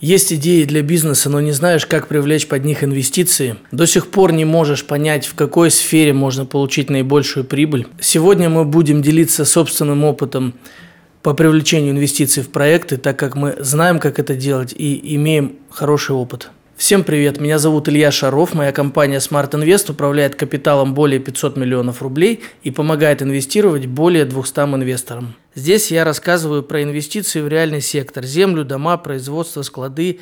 [0.00, 3.56] Есть идеи для бизнеса, но не знаешь, как привлечь под них инвестиции.
[3.70, 7.86] До сих пор не можешь понять, в какой сфере можно получить наибольшую прибыль.
[8.00, 10.54] Сегодня мы будем делиться собственным опытом
[11.22, 16.16] по привлечению инвестиций в проекты, так как мы знаем, как это делать и имеем хороший
[16.16, 16.50] опыт.
[16.80, 22.00] Всем привет, меня зовут Илья Шаров, моя компания Smart Invest управляет капиталом более 500 миллионов
[22.00, 25.34] рублей и помогает инвестировать более 200 инвесторам.
[25.54, 30.20] Здесь я рассказываю про инвестиции в реальный сектор, землю, дома, производство, склады,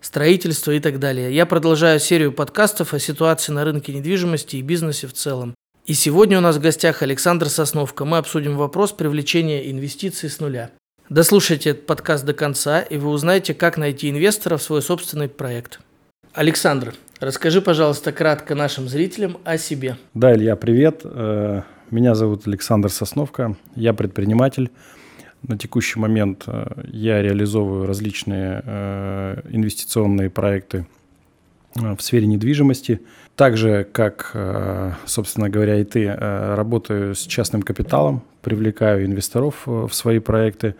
[0.00, 1.34] строительство и так далее.
[1.34, 5.56] Я продолжаю серию подкастов о ситуации на рынке недвижимости и бизнесе в целом.
[5.86, 8.04] И сегодня у нас в гостях Александр Сосновка.
[8.04, 10.70] Мы обсудим вопрос привлечения инвестиций с нуля.
[11.08, 15.80] Дослушайте этот подкаст до конца, и вы узнаете, как найти инвестора в свой собственный проект.
[16.36, 19.96] Александр, расскажи, пожалуйста, кратко нашим зрителям о себе.
[20.12, 21.00] Да, Илья, привет.
[21.02, 23.56] Э, меня зовут Александр Сосновка.
[23.74, 24.70] Я предприниматель.
[25.48, 30.86] На текущий момент э, я реализовываю различные э, инвестиционные проекты
[31.74, 33.00] в сфере недвижимости.
[33.34, 34.34] Также, как,
[35.04, 40.74] собственно говоря, и ты, работаю с частным капиталом, привлекаю инвесторов в свои проекты,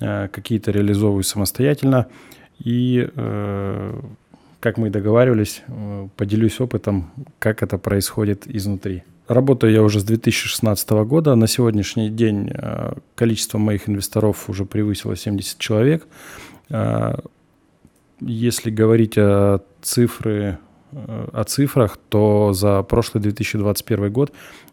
[0.00, 2.08] какие-то реализовываю самостоятельно.
[2.58, 3.08] И
[4.60, 9.02] как мы и договаривались, э, поделюсь опытом, как это происходит изнутри.
[9.26, 11.34] Работаю я уже с 2016 года.
[11.34, 16.06] На сегодняшний день э, количество моих инвесторов уже превысило 70 человек.
[16.68, 17.14] Э,
[18.20, 20.58] если говорить о цифры,
[20.92, 24.32] о цифрах, то за прошлый 2021 год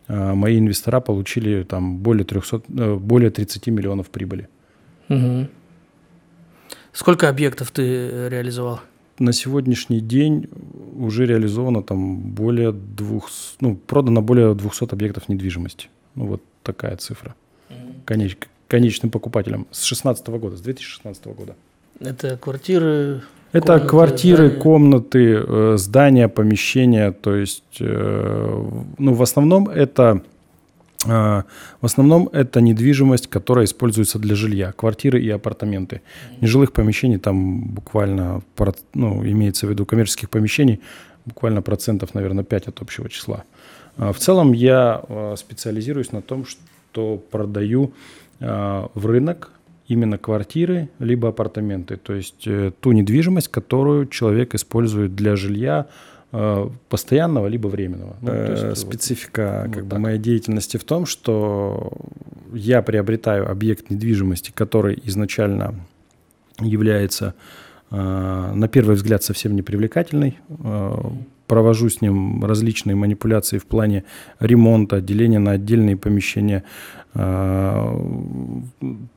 [0.10, 2.62] мои инвестора получили там более, 300,
[2.98, 4.50] более 30 миллионов прибыли.
[5.08, 5.48] Угу.
[6.92, 8.82] Сколько объектов ты реализовал?
[9.20, 10.48] На сегодняшний день
[10.96, 13.30] уже реализовано там более двух,
[13.60, 15.90] ну, продано более 200 объектов недвижимости.
[16.16, 17.36] Ну, вот такая цифра.
[18.06, 21.56] Конеч, конечным покупателям с 2016 года, с 2016 года.
[22.00, 23.22] Это квартиры?
[23.52, 24.62] Это комнаты, квартиры, здания.
[24.62, 27.12] комнаты, э, здания, помещения.
[27.12, 28.64] То есть, э,
[28.98, 30.22] ну, в основном это
[31.06, 31.46] в
[31.82, 36.02] основном это недвижимость, которая используется для жилья, квартиры и апартаменты.
[36.42, 38.42] Нежилых помещений там буквально,
[38.94, 40.82] ну, имеется в виду коммерческих помещений,
[41.26, 43.44] буквально процентов, наверное, 5 от общего числа.
[43.98, 47.94] А, в целом я а, специализируюсь на том, что продаю
[48.40, 49.50] в рынок
[49.88, 56.17] именно квартиры либо апартаменты, то есть э, ту недвижимость, которую человек использует для жилья, Э,
[56.90, 58.18] постоянного либо временного.
[58.22, 61.92] Ну, есть, э, Специфика вот, как вот бы моей деятельности в том, что
[62.54, 65.76] я приобретаю объект недвижимости, который изначально
[66.60, 70.38] является э, на первый взгляд совсем непривлекательный.
[71.48, 74.04] Провожу с ним различные манипуляции в плане
[74.40, 76.64] ремонта, деления на отдельные помещения,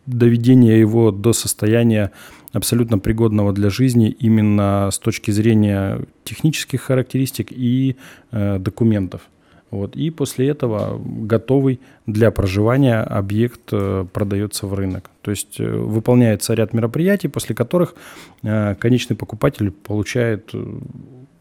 [0.07, 2.13] доведения его до состояния
[2.53, 7.97] абсолютно пригодного для жизни именно с точки зрения технических характеристик и
[8.33, 9.23] э, документов.
[9.71, 9.95] Вот.
[9.97, 15.11] И после этого готовый для проживания объект э, продается в рынок.
[15.23, 17.95] То есть э, выполняется ряд мероприятий, после которых
[18.43, 20.51] э, конечный покупатель получает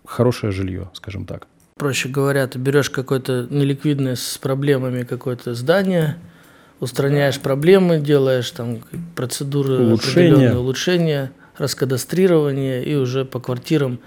[0.06, 1.48] хорошее жилье, скажем так.
[1.76, 6.18] Проще говоря, ты берешь какое-то неликвидное с проблемами какое-то здание,
[6.80, 8.80] устраняешь проблемы, делаешь там
[9.16, 14.00] процедуры улучшения, улучшения, раскадастрирование и уже по квартирам,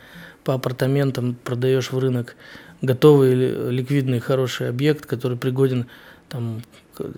[0.45, 2.37] по апартаментам продаешь в рынок
[2.83, 3.35] готовый
[3.71, 5.87] ликвидный хороший объект, который пригоден
[6.29, 6.63] там,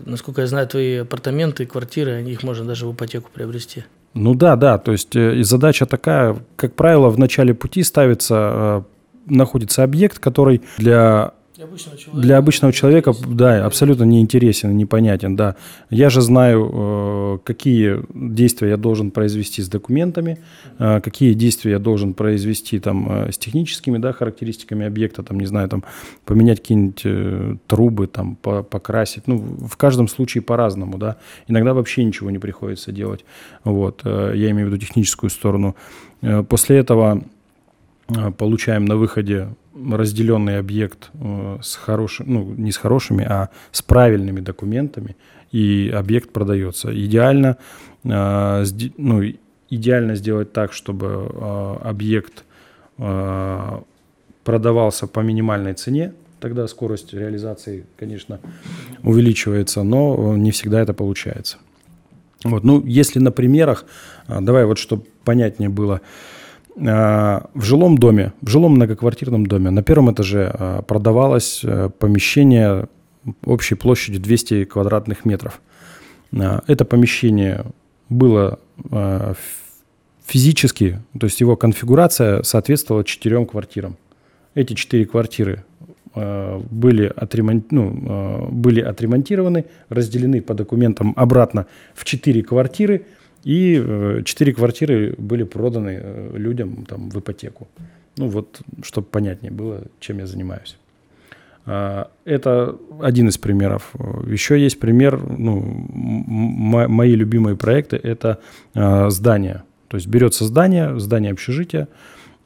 [0.06, 3.84] насколько я знаю, твои апартаменты, квартиры, их можно даже в ипотеку приобрести.
[4.12, 8.82] Ну да, да, то есть э, задача такая, как правило, в начале пути ставится, э,
[9.26, 15.54] находится объект, который для для обычного человека, Для обычного человека да, абсолютно неинтересен, непонятен, да.
[15.88, 20.38] Я же знаю, э, какие действия я должен произвести с документами,
[20.80, 25.46] э, какие действия я должен произвести там э, с техническими, да, характеристиками объекта, там, не
[25.46, 25.84] знаю, там,
[26.24, 29.28] поменять какие-нибудь трубы, там, покрасить.
[29.28, 31.18] Ну, в каждом случае по-разному, да.
[31.46, 33.24] Иногда вообще ничего не приходится делать.
[33.62, 35.76] Вот, я имею в виду техническую сторону.
[36.48, 37.22] После этого
[38.36, 44.40] получаем на выходе разделенный объект э, с хорошим, ну, не с хорошими, а с правильными
[44.40, 45.16] документами,
[45.52, 46.94] и объект продается.
[46.94, 47.56] Идеально,
[48.04, 48.64] э,
[48.96, 49.22] ну,
[49.70, 52.44] идеально сделать так, чтобы э, объект
[54.44, 58.38] продавался по минимальной цене, тогда скорость реализации, конечно,
[59.02, 61.58] увеличивается, но не всегда это получается.
[62.44, 63.84] Вот, ну, если на примерах,
[64.28, 66.02] давай вот, чтобы понятнее было,
[66.76, 72.88] в жилом доме, в жилом многоквартирном доме на первом этаже а, продавалось э, помещение
[73.44, 75.60] общей площадью 200 квадратных метров.
[76.36, 77.64] А, это помещение
[78.08, 78.58] было
[80.26, 83.96] физически, то есть его конфигурация соответствовала четырем квартирам.
[84.56, 85.64] Эти четыре квартиры
[86.14, 87.62] были, отремон...
[87.70, 93.06] ну, были отремонтированы, разделены по документам обратно в четыре квартиры,
[93.44, 97.68] и четыре квартиры были проданы людям там, в ипотеку.
[98.16, 100.76] Ну вот, чтобы понятнее было, чем я занимаюсь.
[101.66, 103.92] А, это один из примеров.
[104.26, 108.40] Еще есть пример, ну, мои любимые проекты– это
[108.74, 109.62] а, здание.
[109.88, 111.88] То есть берется здание, здание общежития,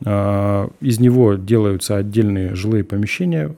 [0.05, 3.55] а, из него делаются отдельные жилые помещения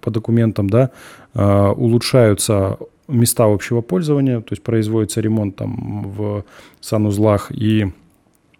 [0.00, 0.90] по документам, да,
[1.34, 6.44] улучшаются места общего пользования, то есть производится ремонт там в
[6.80, 7.92] санузлах и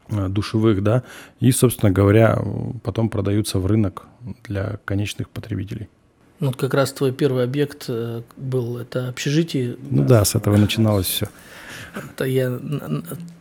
[0.08, 1.02] душевых, да,
[1.38, 2.38] и, собственно говоря,
[2.82, 4.06] потом продаются в рынок
[4.44, 5.88] для конечных потребителей.
[6.40, 9.76] Ну, как раз твой первый объект э, был, это общежитие.
[9.90, 11.28] Ну да, с этого начиналось все.
[11.96, 12.60] Это я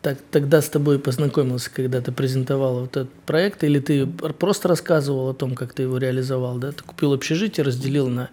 [0.02, 5.30] так, тогда с тобой познакомился, когда ты презентовал вот этот проект, или ты просто рассказывал
[5.30, 6.72] о том, как ты его реализовал, да?
[6.72, 8.28] Ты купил общежитие, разделил на э,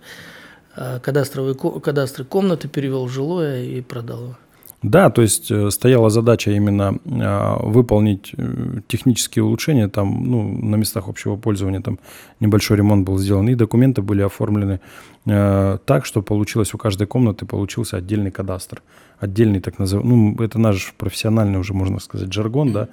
[0.75, 4.37] кадастровые кадастры комнаты, перевел в жилое и продал его.
[4.85, 10.77] Да, то есть э, стояла задача именно а, выполнить э, технические улучшения, там, ну, на
[10.77, 11.99] местах общего пользования там
[12.39, 14.81] небольшой ремонт был сделан, и документы были оформлены
[15.25, 18.83] э, так, что получилось у каждой комнаты получился отдельный кадастр
[19.19, 22.89] отдельный так называемый, ну, это наш профессиональный уже, можно сказать, жаргон, да,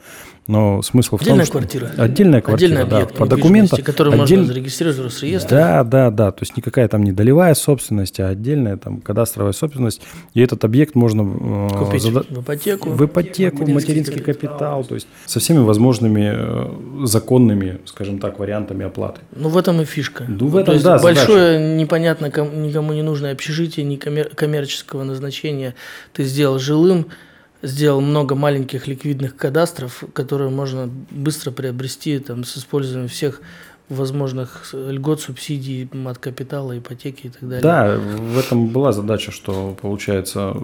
[0.48, 1.58] но смысл в Отдельная том, что...
[1.60, 1.92] квартира.
[1.98, 3.82] Отдельная квартира, Отдельный объект, да, по документам.
[3.84, 4.40] Который отдель...
[4.40, 5.58] можно зарегистрировать в Росреестре.
[5.58, 10.02] Да, да, да, то есть никакая там не долевая собственность, а отдельная там кадастровая собственность,
[10.34, 11.22] и этот объект можно...
[11.22, 12.26] Э, Купить зада...
[12.30, 12.90] в ипотеку.
[12.90, 18.40] В ипотеку, материнский, материнский капитал, капитал, то есть со всеми возможными э, законными, скажем так,
[18.40, 19.22] вариантами оплаты.
[19.36, 20.26] Ну, в этом и фишка.
[20.28, 21.76] Ну, в этом, то есть да, большое, задача.
[21.76, 25.76] непонятно, никому не нужное общежитие, ни коммерческого назначения
[26.14, 27.08] ты сделал жилым,
[27.62, 33.42] сделал много маленьких ликвидных кадастров, которые можно быстро приобрести там, с использованием всех
[33.92, 37.62] возможных льгот, субсидий от капитала, ипотеки и так далее.
[37.62, 40.56] Да, в этом была задача, что получается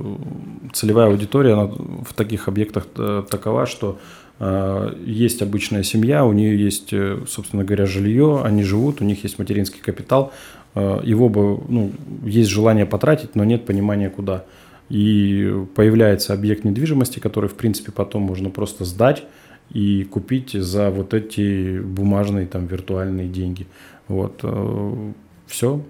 [0.73, 3.99] целевая аудитория она в таких объектах э, такова, что
[4.39, 9.23] э, есть обычная семья, у нее есть, э, собственно говоря, жилье, они живут, у них
[9.23, 10.31] есть материнский капитал,
[10.75, 11.91] э, его бы, ну,
[12.23, 14.45] есть желание потратить, но нет понимания куда
[14.89, 19.23] и появляется объект недвижимости, который, в принципе, потом можно просто сдать
[19.69, 23.67] и купить за вот эти бумажные там виртуальные деньги.
[24.07, 24.39] Вот.
[24.43, 25.11] Э,
[25.47, 25.83] Все.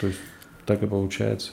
[0.00, 0.18] То есть
[0.66, 1.52] так и получается.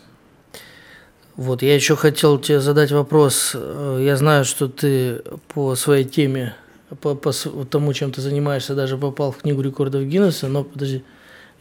[1.36, 3.54] Вот, я еще хотел тебе задать вопрос.
[3.56, 5.22] Э, я знаю, что ты
[5.54, 6.56] по своей теме,
[7.00, 7.32] по, по
[7.70, 11.04] тому, чем ты занимаешься, даже попал в книгу рекордов Гиннесса, но подожди,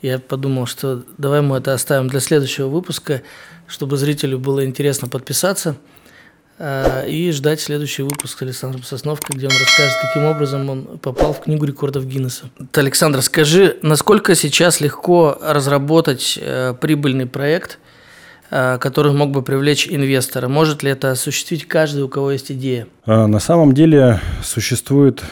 [0.03, 3.23] я подумал, что давай мы это оставим для следующего выпуска
[3.71, 5.77] чтобы зрителю было интересно подписаться
[6.59, 11.33] э, и ждать следующий выпуск с Александром Сосновкой, где он расскажет, каким образом он попал
[11.33, 12.51] в книгу рекордов Гиннесса.
[12.75, 17.79] Александр, скажи, насколько сейчас легко разработать э, прибыльный проект–
[18.53, 20.49] Э, который мог бы привлечь инвестора?
[20.49, 22.89] Может ли это осуществить каждый, у кого есть идея?
[23.07, 25.23] А, на самом деле существует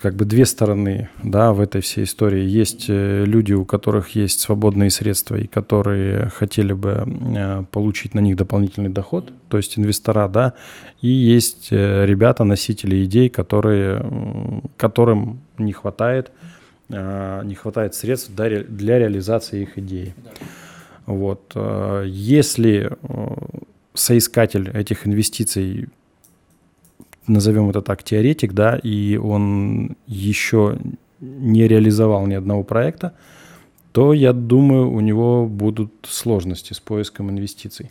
[0.00, 2.44] как бы две стороны да, в этой всей истории.
[2.44, 7.04] Есть э, люди, у которых есть свободные средства и которые хотели бы
[7.36, 10.52] э, получить на них дополнительный доход, то есть инвестора, да,
[11.00, 16.30] и есть ребята, носители идей, которые, которым не хватает,
[16.88, 20.14] не хватает средств для реализации их идеи.
[21.08, 21.52] Вот.
[21.54, 23.28] Э, если э,
[23.94, 25.88] соискатель этих инвестиций,
[27.26, 30.78] назовем это так, теоретик, да, и он еще
[31.20, 33.14] не реализовал ни одного проекта,
[33.92, 37.90] то, я думаю, у него будут сложности с поиском инвестиций.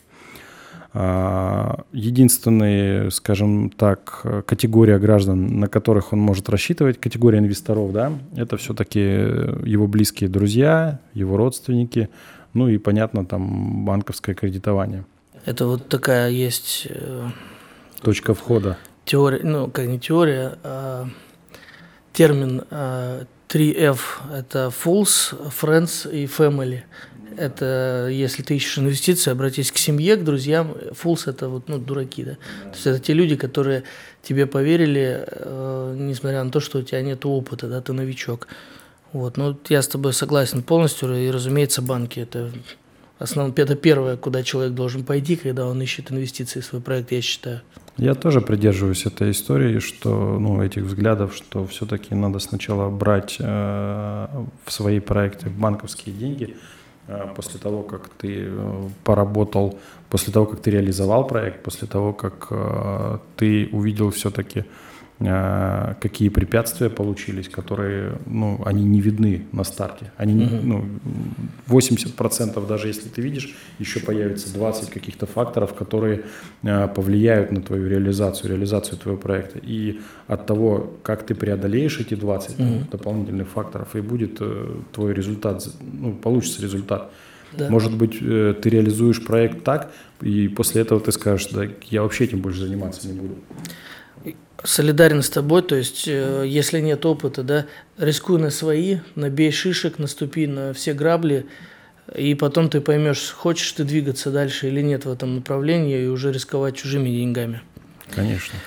[0.94, 8.56] А, единственная, скажем так, категория граждан, на которых он может рассчитывать, категория инвесторов, да, это
[8.56, 12.08] все-таки его близкие друзья, его родственники,
[12.54, 15.04] ну и, понятно, там банковское кредитование.
[15.44, 16.86] Это вот такая есть...
[16.90, 17.28] Э,
[18.02, 18.76] Точка входа.
[19.04, 21.08] Теория, ну, как не теория, а
[22.12, 23.98] термин 3F–
[24.34, 26.82] это Fools, Friends и Family.
[27.36, 30.72] Это если ты ищешь инвестиции, обратись к семье, к друзьям.
[30.90, 32.34] Fools– это вот, ну, дураки, да.
[32.34, 33.84] То есть это те люди, которые
[34.22, 38.48] тебе поверили, э, несмотря на то, что у тебя нет опыта, да, ты новичок.
[39.12, 42.50] Вот, ну, я с тобой согласен полностью, и, разумеется, банки– это
[43.18, 47.22] основное, это первое, куда человек должен пойти, когда он ищет инвестиции в свой проект, я
[47.22, 47.60] считаю.
[47.96, 53.44] Я тоже придерживаюсь этой истории, что, ну, этих взглядов, что все-таки надо сначала брать э,
[54.64, 56.56] в свои проекты банковские деньги,
[57.08, 59.78] э, после того, как ты э, поработал,
[60.10, 64.87] после того, как ты реализовал проект, после того, как э, ты увидел все-таки а,
[65.18, 70.12] какие препятствия получились, которые, ну, они не видны на старте.
[70.16, 70.56] Они, угу.
[70.62, 70.84] ну,
[71.66, 76.22] 80% даже если ты видишь, еще появится 20 каких-то факторов, которые
[76.62, 79.58] а, повлияют на твою реализацию, реализацию твоего проекта.
[79.60, 82.66] И от того, как ты преодолеешь эти 20 угу.
[82.92, 87.10] дополнительных факторов, и будет э, твой результат, ну, получится результат.
[87.52, 87.68] Да.
[87.70, 92.24] Может быть, э, ты реализуешь проект так, и после этого ты скажешь, да, я вообще
[92.24, 93.34] этим больше заниматься не буду
[94.64, 99.98] солидарен с тобой, то есть, э, если нет опыта, да, рискуй на свои, набей шишек,
[99.98, 101.46] наступи на все грабли,
[102.14, 106.32] и потом ты поймешь, хочешь ты двигаться дальше или нет в этом направлении, и уже
[106.32, 107.60] рисковать чужими деньгами.
[108.14, 108.58] Конечно.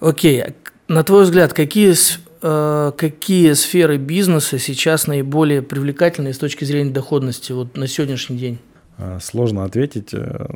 [0.00, 0.44] Окей,
[0.88, 1.94] на твой взгляд, какие,
[2.42, 8.58] э, какие сферы бизнеса сейчас наиболее привлекательные с точки зрения доходности вот на сегодняшний день?
[8.98, 10.46] А, сложно ответить э,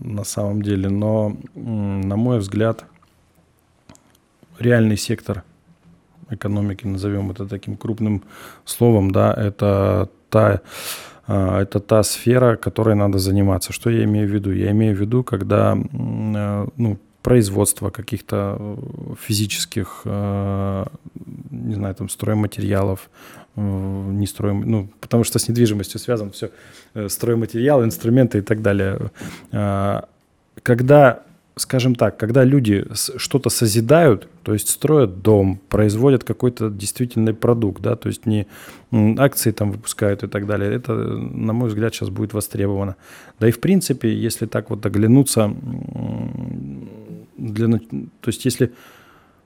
[0.00, 2.84] на самом деле, но, на мой взгляд,
[4.58, 5.44] реальный сектор
[6.30, 8.22] экономики, назовем это таким крупным
[8.64, 10.60] словом, да, это та,
[11.26, 13.72] а, это та сфера, которой надо заниматься.
[13.72, 14.52] Что я имею в виду?
[14.52, 20.84] Я имею в виду, когда э, ну, производство каких-то э, физических, э,
[21.50, 23.10] не знаю, там, стройматериалов,
[23.56, 26.50] не строим, ну, потому что с недвижимостью связано все,
[27.08, 29.10] стройматериалы, инструменты и так далее.
[30.62, 31.22] Когда
[31.58, 37.96] скажем так, когда люди что-то созидают, то есть строят дом, производят какой-то действительный продукт, да,
[37.96, 38.46] то есть не
[39.18, 42.96] акции там выпускают и так далее, это, на мой взгляд, сейчас будет востребовано.
[43.40, 45.54] Да и в принципе, если так вот оглянуться,
[47.36, 48.72] для, то есть если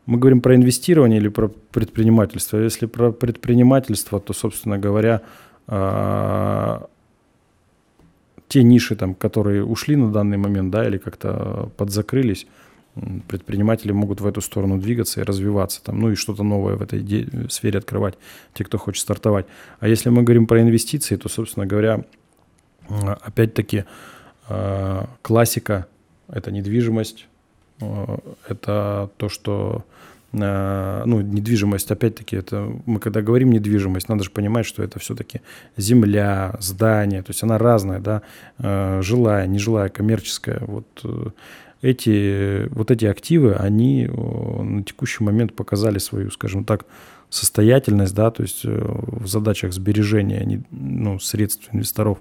[0.07, 5.23] мы говорим про инвестирование или про предпринимательство, если про предпринимательство, то, собственно говоря,
[5.67, 6.89] а,
[8.53, 12.47] те ниши, там, которые ушли на данный момент, да, или как-то подзакрылись,
[13.27, 17.49] предприниматели могут в эту сторону двигаться и развиваться, там, ну и что-то новое в этой
[17.49, 18.19] сфере открывать,
[18.53, 19.47] те, кто хочет стартовать.
[19.81, 22.05] А если мы говорим про инвестиции, то, собственно говоря,
[22.89, 23.85] опять-таки
[24.51, 25.87] э, классика–
[26.29, 27.29] это недвижимость,
[27.81, 28.19] э,
[28.49, 34.65] это то, что Э, ну, недвижимость, опять-таки, это мы когда говорим недвижимость, надо же понимать,
[34.65, 35.43] что это все-таки
[35.77, 38.23] земля, здание, то есть она разная, да,
[38.59, 40.63] э, жилая, нежилая, коммерческая.
[40.67, 41.31] Вот э,
[41.83, 46.87] эти, вот эти активы, они на текущий момент показали свою, скажем так,
[47.29, 52.19] состоятельность, да, то есть в задачах сбережения ну, средств инвесторов,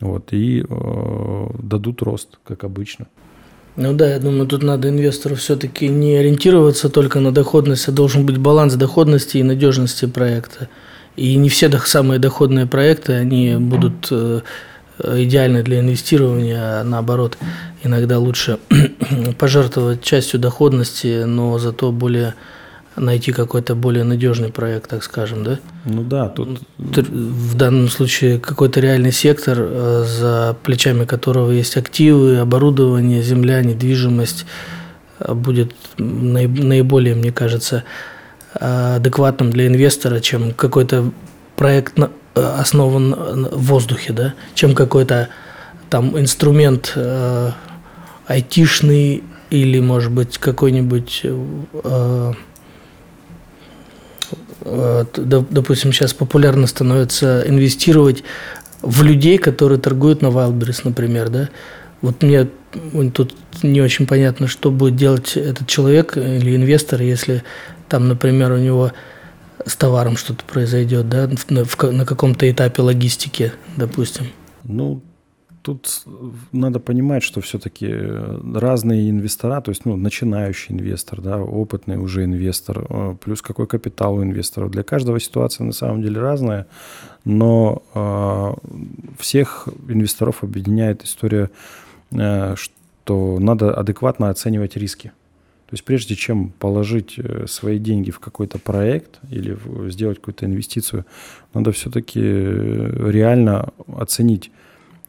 [0.00, 3.06] вот, и э, дадут рост, как обычно.
[3.82, 8.26] Ну да, я думаю, тут надо инвестору все-таки не ориентироваться только на доходность, а должен
[8.26, 10.68] быть баланс доходности и надежности проекта.
[11.16, 14.42] И не все самые доходные проекты, они будут э,
[15.02, 17.38] идеальны для инвестирования, а наоборот,
[17.82, 18.58] иногда лучше
[19.38, 22.34] пожертвовать частью доходности, но зато более
[23.00, 25.58] найти какой-то более надежный проект, так скажем, да?
[25.84, 26.60] Ну да, тут...
[26.78, 34.46] В данном случае какой-то реальный сектор, э, за плечами которого есть активы, оборудование, земля, недвижимость,
[35.18, 37.84] э, будет наиболее, мне кажется,
[38.54, 41.10] э, адекватным для инвестора, чем какой-то
[41.56, 41.94] проект
[42.34, 45.28] основан в воздухе, да, чем какой-то
[45.88, 46.96] там инструмент
[48.26, 51.26] айтишный или, может быть, какой-нибудь
[51.84, 52.32] Э,
[55.16, 58.22] допустим, сейчас популярно становится инвестировать
[58.82, 61.48] в людей, которые торгуют на Wildberries, например, да.
[62.00, 62.48] Вот мне
[63.12, 67.42] тут не очень понятно, что будет делать этот человек или инвестор, если
[67.88, 68.92] там, например, у него
[69.66, 74.28] с товаром что-то произойдет, да, на, каком-то этапе логистики, допустим.
[74.64, 75.02] Ну,
[75.62, 76.04] тут
[76.52, 77.88] надо понимать, что все-таки
[78.54, 84.14] разные инвестора, то есть ну, начинающий инвестор, да, опытный уже инвестор, э, плюс какой капитал
[84.14, 84.68] у инвестора.
[84.68, 86.66] Для каждого ситуация на самом деле разная,
[87.24, 88.54] но э,
[89.18, 91.50] всех инвесторов объединяет история,
[92.12, 95.12] э, что надо адекватно оценивать риски.
[95.66, 99.58] То есть прежде чем положить э, свои деньги в какой-то проект или
[99.90, 101.04] сделать какую-то инвестицию,
[101.52, 104.59] надо все-таки э, реально оценить Э,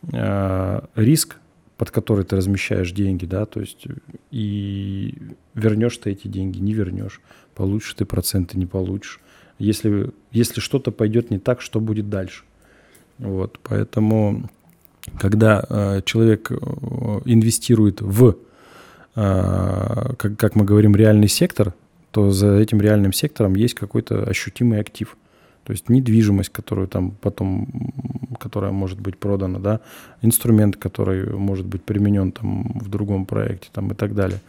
[0.03, 1.37] риск,
[1.77, 3.85] под который ты размещаешь деньги, да, то есть
[4.29, 5.15] и
[5.55, 7.21] вернешь ты эти деньги, не вернешь,
[7.55, 9.19] получишь ты проценты, не получишь.
[9.57, 12.43] Если, если что-то пойдет не так, что будет дальше?
[13.19, 14.49] Вот, поэтому,
[15.19, 16.55] когда э, человек э,
[17.25, 18.37] инвестирует в,
[19.15, 21.73] э, как, как мы говорим, реальный сектор,
[22.11, 25.15] то за этим реальным сектором есть какой-то ощутимый актив.
[25.63, 27.67] То есть недвижимость, которую там потом,
[28.39, 29.81] которая может быть продана, да,
[30.21, 34.39] инструмент, который может быть применен там в другом проекте там и так далее.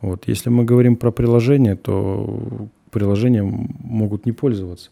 [0.00, 0.28] Вот.
[0.28, 4.90] Если мы говорим про приложение, то приложением могут не пользоваться.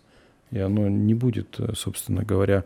[0.50, 2.64] И оно не будет, собственно говоря,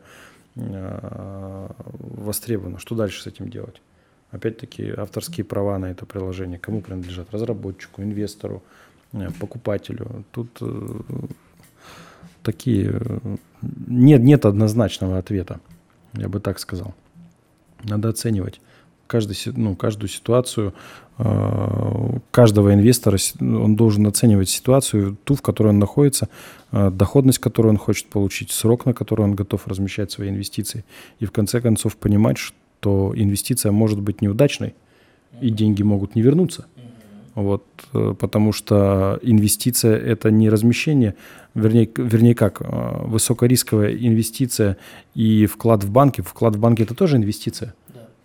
[0.57, 2.79] э, востребовано.
[2.79, 3.81] Что дальше с этим делать?
[4.31, 7.31] Опять-таки, авторские права на это приложение кому принадлежат?
[7.33, 8.63] Разработчику, инвестору,
[9.13, 10.25] э, покупателю.
[10.33, 11.01] Тут э,
[12.43, 13.01] такие...
[13.63, 15.61] Нет, нет однозначного ответа,
[16.15, 16.95] я бы так сказал.
[17.85, 18.61] Надо оценивать
[19.09, 20.75] каждый, ну, каждую ситуацию
[21.19, 26.29] э, каждого инвестора, он должен оценивать ситуацию, ту, в которой он находится,
[26.71, 30.85] э, доходность, которую он хочет получить, срок, на который он готов размещать свои инвестиции.
[31.19, 34.75] И в конце концов понимать, что инвестиция может быть неудачной,
[35.41, 36.67] и деньги могут не вернуться.
[37.39, 37.65] Вот,
[37.95, 41.15] э, потому что инвестиция– это не размещение,
[41.55, 44.77] вернее, вернее как, высокорисковая инвестиция
[45.15, 46.23] и вклад в банке.
[46.23, 47.75] Вклад в банке– это тоже инвестиция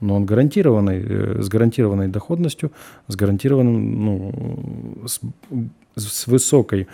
[0.04, 2.72] но он гарантированный, э, с гарантированной доходностью,
[3.08, 5.22] с гарантированным, ну, с,
[5.96, 6.88] с высокой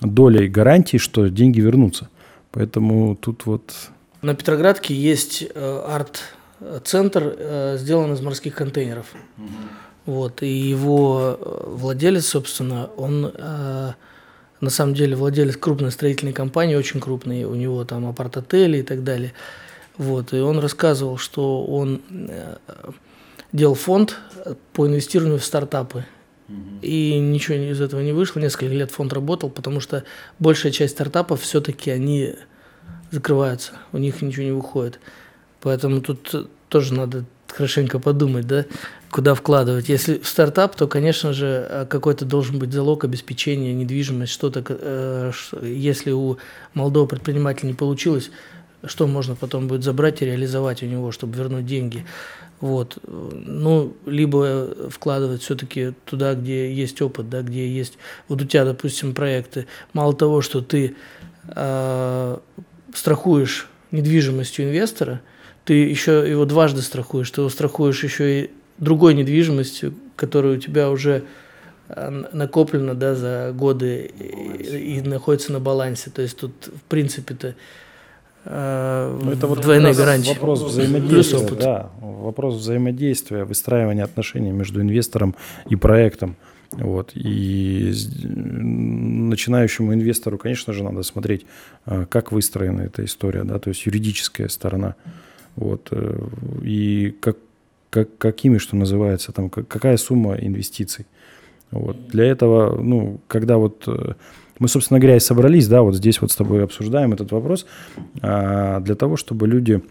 [0.00, 2.08] долей гарантии, что деньги вернутся.
[2.50, 3.72] Поэтому тут вот...
[4.22, 9.06] На Петроградке есть э, арт-центр, э, сделан из морских контейнеров.
[9.38, 9.46] Угу.
[10.06, 13.92] Вот, и его э, владелец, собственно, он э,
[14.60, 19.02] на самом деле владелец крупной строительной компании, очень крупной, у него там апарт-отели и так
[19.02, 19.32] далее.
[19.98, 22.56] Вот, и он рассказывал, что он э,
[23.52, 24.16] делал фонд
[24.72, 26.04] по инвестированию в стартапы.
[26.80, 28.38] И ничего из этого не вышло.
[28.38, 30.04] Несколько лет фонд работал, потому что
[30.38, 32.36] большая часть стартапов все-таки они
[33.10, 35.00] закрываются, у них ничего не выходит.
[35.60, 37.24] Поэтому тут тоже надо
[37.56, 38.66] хорошенько подумать, да,
[39.10, 39.88] куда вкладывать.
[39.88, 44.62] Если в стартап, то, конечно же, э, какой-то должен быть залог обеспечения, недвижимость, что-то.
[44.68, 45.32] Э,
[45.62, 46.36] если у
[46.74, 48.30] молодого предпринимателя не получилось,
[48.84, 52.04] что можно потом будет забрать и реализовать у него, чтобы вернуть деньги.
[52.60, 52.98] Вот.
[53.06, 57.98] Ну, либо вкладывать все-таки туда, где есть опыт, да, где есть...
[58.28, 59.66] Вот у тебя, допустим, проекты.
[59.92, 60.94] Мало того, что ты
[61.48, 62.38] э,
[62.94, 65.20] страхуешь недвижимостью инвестора,
[65.66, 67.30] ты еще его дважды страхуешь.
[67.30, 71.24] Ты его страхуешь еще и другой недвижимостью, которая у тебя уже
[72.32, 76.10] накоплена да, за годы и, и находится на балансе.
[76.10, 77.54] То есть тут, в принципе-то,
[78.44, 80.30] э, ну, это вот двойной гарантии.
[80.30, 85.34] Вопрос взаимодействия, да, вопрос взаимодействия, выстраивания отношений между инвестором
[85.68, 86.36] и проектом.
[86.72, 87.12] Вот.
[87.14, 87.92] И
[88.24, 91.46] начинающему инвестору, конечно же, надо смотреть,
[91.86, 94.94] э, как выстроена эта история, да, то есть юридическая сторона.
[95.56, 95.88] Вот.
[95.90, 96.28] Э,
[96.62, 97.36] и как,
[97.90, 101.06] как, какими, что называется, там, какая сумма инвестиций.
[101.70, 102.08] Вот.
[102.08, 104.12] Для этого, ну, когда вот э,
[104.58, 107.66] мы, собственно говоря, и собрались, да, вот здесь вот с тобой обсуждаем этот вопрос,
[108.22, 109.82] а, для того, чтобы люди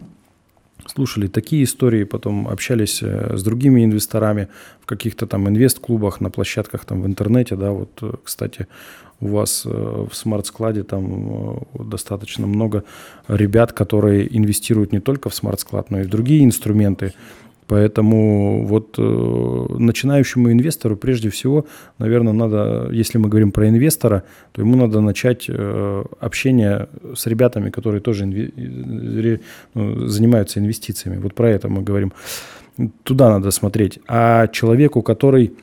[0.87, 4.47] слушали такие истории, потом общались э, с другими инвесторами
[4.81, 8.67] в каких-то там инвест-клубах, на площадках там в интернете, да, вот, кстати,
[9.21, 9.69] у вас э,
[10.09, 12.83] в смарт-складе там достаточно много
[13.27, 17.13] ребят, которые инвестируют не только в смарт-склад, но и в другие инструменты,
[17.67, 21.65] Поэтому вот э, начинающему инвестору прежде всего,
[21.97, 27.71] наверное, надо, если мы говорим про инвестора, то ему надо начать э, общение с ребятами,
[27.71, 29.41] которые тоже инве-
[29.73, 31.17] ну, занимаются инвестициями.
[31.17, 32.13] Вот про это мы говорим.
[33.03, 33.99] Туда надо смотреть.
[34.07, 35.53] А человеку, который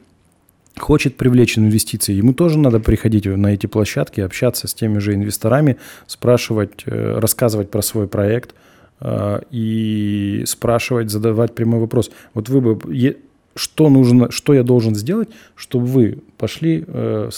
[0.79, 5.77] хочет привлечь инвестиции, ему тоже надо приходить на эти площадки, общаться с теми же инвесторами,
[6.07, 8.55] спрашивать, э, рассказывать про свой проект–
[9.05, 12.13] а, и спрашивать, задавать прямой вопрос.
[12.35, 13.17] Вот вы бы,
[13.57, 17.31] что нужно, что я должен сделать, чтобы вы пошли э,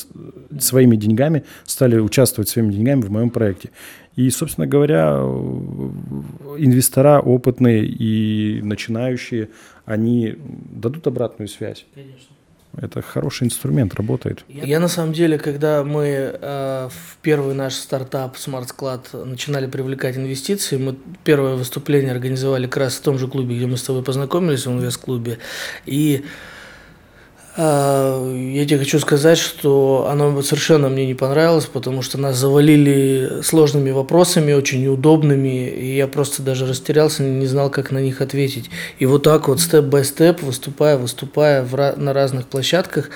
[0.59, 3.71] своими деньгами, стали участвовать своими деньгами в моем проекте.
[4.15, 5.21] И, собственно говоря,
[6.59, 9.49] инвестора опытные и начинающие,
[9.87, 10.37] они
[10.71, 11.87] дадут обратную связь.
[11.95, 12.34] Конечно.
[12.81, 14.45] Это хороший инструмент, работает.
[14.49, 16.07] Я на самом деле, когда мы
[16.41, 22.79] э, в первый наш стартап Smart Sклад начинали привлекать инвестиции, мы первое выступление организовали как
[22.79, 25.39] раз в том же клубе, где мы с тобой познакомились, в инвест-клубе.
[25.87, 26.25] И
[27.57, 33.93] я тебе хочу сказать, что оно совершенно мне не понравилось, потому что нас завалили сложными
[33.93, 38.71] вопросами, очень неудобными, и я просто даже растерялся, не знал, как на них ответить.
[38.99, 41.65] И вот так вот, степ-бай-степ, выступая, выступая
[41.97, 43.11] на разных площадках,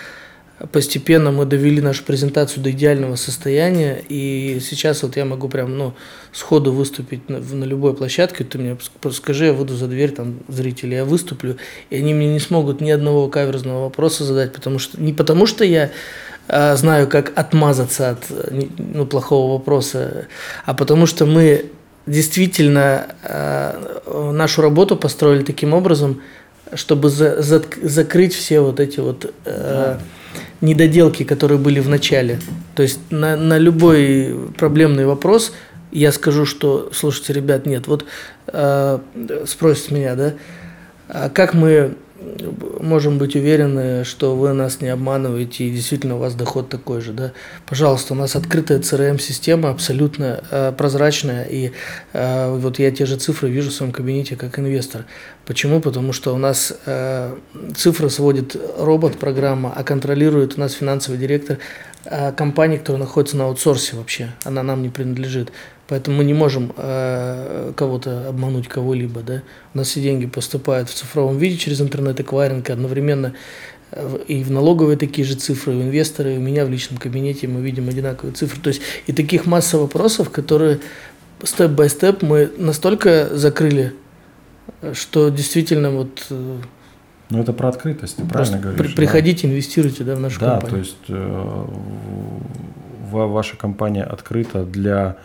[0.73, 5.94] постепенно мы довели нашу презентацию до идеального состояния, и сейчас вот я могу прям, ну,
[6.33, 8.77] сходу выступить на, на любой площадке, ты мне
[9.12, 11.57] скажи, я выйду за дверь, там, зрители, я выступлю,
[11.90, 15.64] и они мне не смогут ни одного каверзного вопроса задать, потому что, не потому что
[15.64, 15.90] я
[16.49, 18.27] а, знаю, как отмазаться от
[18.79, 20.27] ну, плохого вопроса,
[20.64, 21.66] а потому что мы
[22.07, 26.23] действительно а, нашу работу построили таким образом,
[26.75, 29.33] чтобы за, за, закрыть все вот эти вот...
[29.44, 30.01] А,
[30.61, 32.40] недоделки, которые были в начале.
[32.75, 35.53] То есть на, на любой проблемный вопрос
[35.90, 38.05] я скажу, что, слушайте, ребят, нет, вот
[38.49, 38.99] э,
[39.47, 40.35] спросят меня, да,
[41.09, 41.94] а как мы
[42.81, 47.12] можем быть уверены, что вы нас не обманываете и действительно у вас доход такой же,
[47.12, 47.33] да?
[47.66, 51.72] Пожалуйста, у нас открытая CRM-система, абсолютно э, прозрачная, и
[52.12, 55.04] э, вот я те же цифры вижу в своем кабинете как инвестор.
[55.46, 55.81] Почему?
[55.81, 57.35] Потому что у нас э,
[57.76, 61.59] цифры сводит робот-программа, а контролирует у нас финансовый директор
[62.37, 65.53] компании, которая находится на аутсорсе вообще, она нам не принадлежит.
[65.88, 69.23] Поэтому мы не можем э, кого-то обмануть, кого-либо.
[69.23, 69.42] Да?
[69.73, 73.35] У нас все деньги поступают в цифровом виде через интернет-эквайринг, одновременно
[73.92, 77.49] э, и в налоговые такие же цифры, у инвестора, и у меня в личном кабинете
[77.49, 78.61] мы видим одинаковые цифры.
[78.61, 80.81] То есть и таких масса вопросов, которые
[81.42, 83.94] степ-бай-степ мы настолько закрыли,
[84.92, 86.27] что действительно вот...
[87.30, 88.94] Э, ну, это про открытость, ты правильно говоришь.
[88.94, 89.52] При, приходите, да?
[89.52, 90.70] инвестируйте да, в нашу да, компанию.
[90.70, 91.64] Да, то есть э,
[93.10, 95.16] ваша компания открыта для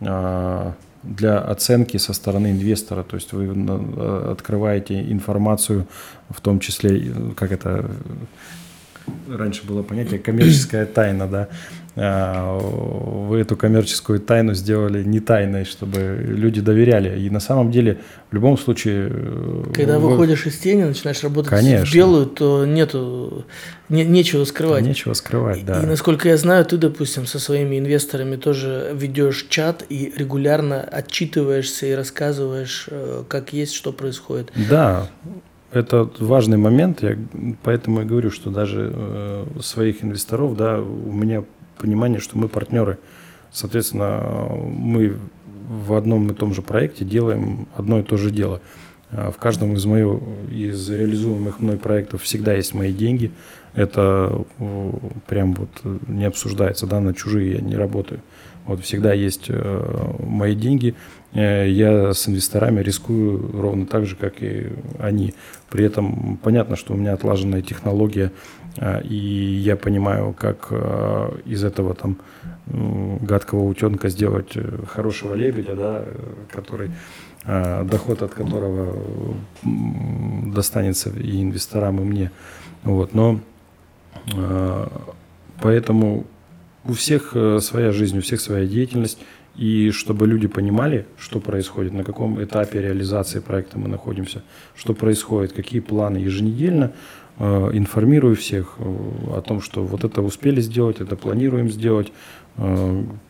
[0.00, 3.02] а, для оценки со стороны инвестора.
[3.02, 3.48] То есть вы
[4.30, 5.86] открываете информацию,
[6.28, 7.90] в том числе, как это
[9.28, 11.48] раньше было понятие, коммерческая тайна, да,
[11.96, 17.18] вы эту коммерческую тайну сделали не тайной, чтобы люди доверяли.
[17.18, 19.08] И на самом деле, в любом случае...
[19.10, 20.10] Э, Когда вы...
[20.10, 21.86] выходишь из тени, начинаешь работать Конечно.
[21.86, 23.46] в белую, то нету,
[23.88, 24.84] не, нечего скрывать.
[24.84, 25.82] Нечего скрывать, да.
[25.82, 31.86] И насколько я знаю, ты, допустим, со своими инвесторами тоже ведешь чат и регулярно отчитываешься
[31.86, 34.52] и рассказываешь, э, как есть, что происходит.
[34.68, 35.08] Да,
[35.72, 37.16] это важный момент, я
[37.62, 41.42] поэтому и говорю, что даже э, своих инвесторов, да, у меня
[41.78, 42.98] понимание, что мы партнеры.
[43.52, 45.16] Соответственно, мы
[45.68, 48.60] в одном и том же проекте делаем одно и то же дело.
[49.10, 53.30] А в каждом из моих из реализуемых мной проектов всегда есть мои деньги.
[53.74, 54.44] Это
[55.26, 55.68] прям вот
[56.08, 58.20] не обсуждается, да, на чужие я не работаю.
[58.66, 60.94] Вот всегда есть э, мои деньги.
[61.32, 65.34] Э, я с инвесторами рискую ровно так же, как и они.
[65.70, 70.72] При этом понятно, что у меня отлаженная технология, э, и я понимаю, как
[71.44, 72.18] из этого там
[72.66, 74.52] гадкого утенка сделать
[74.88, 76.04] хорошего лебедя, да,
[76.52, 76.90] который
[77.44, 78.96] доход от которого
[79.62, 82.30] достанется и инвесторам, и мне.
[82.82, 83.14] Вот.
[83.14, 83.40] Но
[85.60, 86.26] поэтому
[86.88, 89.18] у всех э, своя жизнь, у всех своя деятельность.
[89.56, 94.42] И чтобы люди понимали, что происходит, на каком этапе реализации проекта мы находимся,
[94.74, 96.90] что происходит, какие планы еженедельно, э,
[97.38, 102.12] информирую всех э, о том, что вот это успели сделать, это планируем сделать,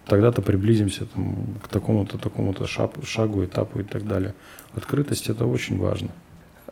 [0.06, 4.34] тогда-то приблизимся там, к такому-то, такому-то шагу, этапу и так далее.
[4.76, 6.10] Открытость– это очень важно.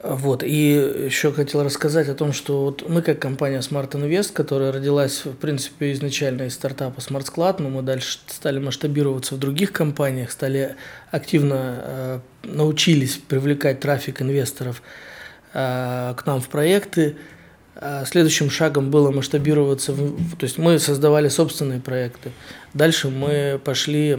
[0.04, 4.70] Вот, и еще хотел рассказать о том, что вот мы как компания Smart Invest, которая
[4.70, 9.72] родилась, в принципе, изначально из стартапа Smart Sклад, но мы дальше стали масштабироваться в других
[9.72, 10.76] компаниях, стали
[11.10, 15.13] активно э, научились привлекать трафик инвесторов э,
[15.54, 17.16] к нам в проекты.
[17.76, 22.30] А следующим шагом было масштабироваться, в, то есть мы создавали собственные проекты.
[22.72, 24.18] Дальше мы пошли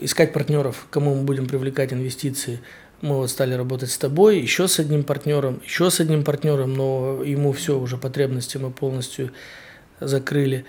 [0.00, 2.60] искать партнеров, кому мы будем привлекать инвестиции–
[3.02, 7.22] мы вот стали работать с тобой, еще с одним партнером, еще с одним партнером, но
[7.22, 9.32] ему все уже потребности мы полностью
[10.00, 10.64] закрыли.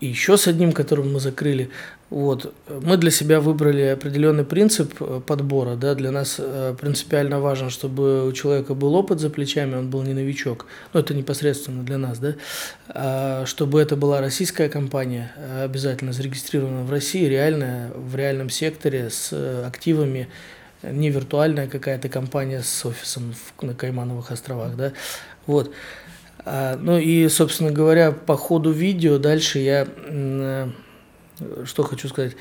[0.00, 1.70] И еще с одним, которым мы закрыли.
[2.08, 2.52] Вот.
[2.68, 5.76] Мы для себя выбрали определенный принцип э, подбора.
[5.76, 5.94] Да?
[5.94, 10.14] Для нас э, принципиально важно, чтобы у человека был опыт за плечами, он был не
[10.14, 10.66] новичок.
[10.92, 12.18] Ну, это непосредственно для нас.
[12.18, 12.34] Да?
[12.88, 19.10] А чтобы это была российская компания, э, обязательно зарегистрирована в России, реальная, в реальном секторе,
[19.10, 19.32] с
[19.64, 20.28] активами,
[20.82, 24.92] не виртуальная какая-то компания с офисом в, на Каймановых островах, да,
[25.46, 25.72] вот.
[26.44, 30.68] А, ну и, собственно говоря, по ходу видео дальше я, э,
[31.64, 32.36] что хочу сказать,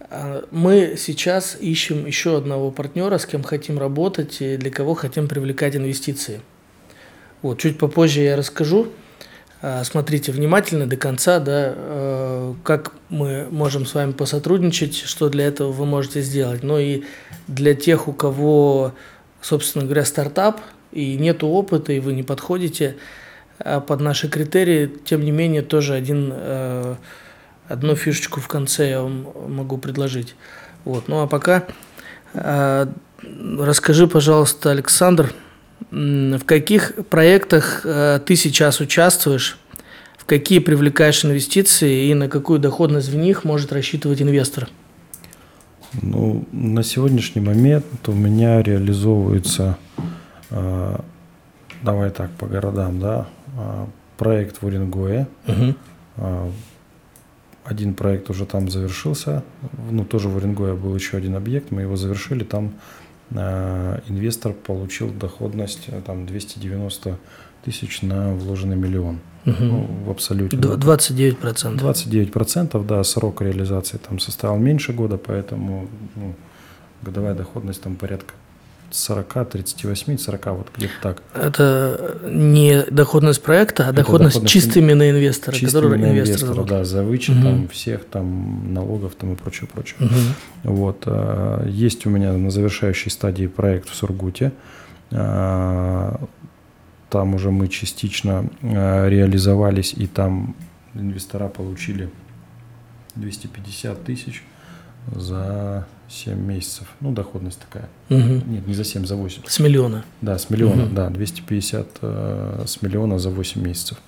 [0.00, 5.28] а, мы сейчас ищем еще одного партнера, с кем хотим работать и для кого хотим
[5.28, 6.40] привлекать инвестиции.
[7.42, 8.88] Вот, чуть попозже я расскажу.
[9.60, 15.46] А, смотрите внимательно до конца, да, э, как мы можем с вами посотрудничать, что для
[15.46, 16.62] этого вы можете сделать.
[16.62, 17.02] Но и
[17.48, 18.92] для тех, у кого,
[19.40, 20.60] собственно говоря, стартап
[20.92, 22.96] и нет опыта, и вы не подходите
[23.58, 26.96] под наши критерии, тем не менее, тоже один, э,
[27.68, 30.34] одну фишечку в конце я вам могу предложить.
[30.84, 31.08] Вот.
[31.08, 31.64] Ну а пока
[32.34, 32.86] э,
[33.22, 35.32] расскажи, пожалуйста, Александр,
[35.90, 39.58] в каких проектах э, ты сейчас участвуешь,
[40.18, 44.68] в какие привлекаешь инвестиции и на какую доходность в них может рассчитывать инвестор?
[46.02, 49.78] Ну, на сегодняшний момент у меня реализовывается,
[50.50, 50.96] э,
[51.82, 53.26] давай так, по городам, да, а,
[54.16, 55.26] проект в Уренгое.
[56.16, 56.50] А,
[57.64, 59.42] Один проект уже там завершился.
[59.90, 61.70] Ну, тоже в Уренгое был еще один объект.
[61.70, 62.44] Мы его завершили.
[62.44, 62.74] Там
[63.34, 67.18] а, инвестор получил доходность там 290
[67.64, 69.18] тысяч на вложенный миллион.
[69.46, 69.68] Мгм.
[69.68, 70.56] Ну, в абсолюте.
[70.56, 71.76] Д- 29%.
[71.76, 76.34] 29%, да, срок реализации там составил меньше года, поэтому ну,
[77.02, 78.34] годовая доходность там порядка
[78.94, 81.22] 40, 38, 40, вот где-то так.
[81.34, 86.54] Это не доходность проекта, а Это доходность доходность чистыми на инвестора, Чистыми на инвестор инвестора,
[86.54, 86.64] заложил.
[86.66, 87.42] да, за вычет Мгм.
[87.42, 89.96] там всех там налогов там и прочее, прочее.
[90.00, 90.34] Мгм.
[90.64, 94.52] Вот, а, есть у меня на завершающей стадии проект в Сургуте.
[95.12, 96.20] А,
[97.10, 100.56] Там уже мы частично а, реализовались, и там
[100.94, 102.10] инвестора получили
[103.14, 104.42] 250 тысяч
[105.14, 106.86] за 7 месяцев.
[107.00, 107.88] Ну, доходность такая.
[108.08, 108.42] Мгм.
[108.52, 109.42] Нет, не за 7, за 8.
[109.46, 110.04] С миллиона.
[110.20, 110.94] Да, с миллиона, Мгм.
[110.94, 113.98] да, 250 э, с миллиона за 8 месяцев.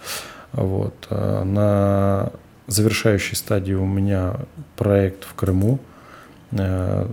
[0.53, 1.07] Вот.
[1.11, 2.31] э, На
[2.67, 4.35] завершающей стадии у меня
[4.77, 5.79] проект в Крыму.
[6.53, 7.07] Э,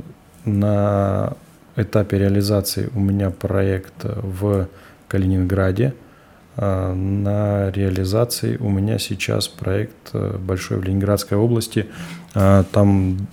[0.46, 1.34] На
[1.78, 4.68] этапе реализации у меня проект в
[5.08, 5.94] Калининграде.
[6.58, 11.86] А На реализации у меня сейчас проект э, большой в Ленинградской области.
[12.34, 13.28] Там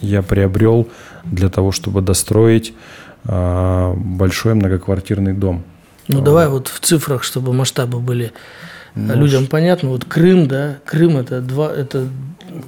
[0.00, 0.88] я приобрел
[1.24, 2.74] для того, чтобы достроить
[3.26, 5.62] а, большой многоквартирный дом.
[6.08, 6.22] Ну, А.
[6.22, 8.32] давай вот в цифрах, чтобы масштабы были
[8.94, 9.88] Ну, людям понятно.
[9.88, 12.06] Вот Крым, да, Крым это два, это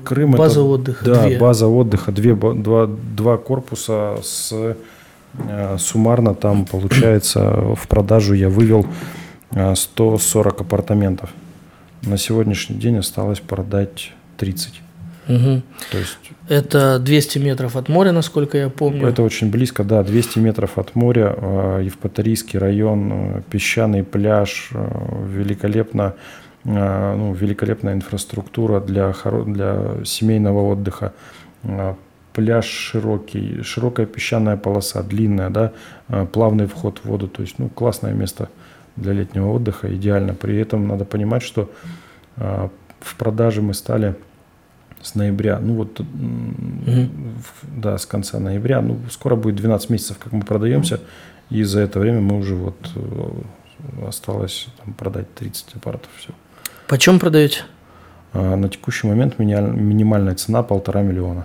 [0.05, 1.39] Крым это- база отдыха, Да, две.
[1.39, 4.51] база отдыха, две, два, два корпуса с
[5.49, 8.87] э, суммарно там получается в продажу я вывел
[9.51, 11.31] э, 140 апартаментов.
[12.03, 14.81] На сегодняшний день осталось продать 30.
[15.29, 15.63] Мгм.
[15.91, 19.09] То есть Это 200 метров от моря, насколько я помню.
[19.09, 25.25] это очень близко, да, 200 метров от моря, э, Евпаторийский район, э, песчаный пляж, э,
[25.29, 26.15] великолепно,
[26.65, 29.15] ну, великолепная инфраструктура для,
[29.47, 31.13] для семейного отдыха.
[32.33, 35.73] Пляж широкий, широкая песчаная полоса, длинная, да,
[36.33, 38.49] плавный вход в воду, то есть, ну, классное место
[38.97, 40.35] для летнего отдыха, идеально.
[40.35, 41.71] При этом надо понимать, что
[42.37, 44.17] в продаже мы стали
[45.07, 50.33] с ноября, ну вот, в- да, с конца ноября, ну, скоро будет 12 месяцев, как
[50.33, 51.01] мы продаемся,
[51.51, 56.31] и за это время мы уже вот э, осталось там, продать 30 аппаратов, все.
[56.89, 57.63] Почем продаете?
[58.33, 61.45] А на текущий момент миниаль- минимальная цена полтора миллиона.